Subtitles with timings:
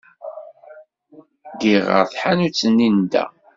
[1.51, 3.25] Ddiɣ ɣer tḥanut-nni n da.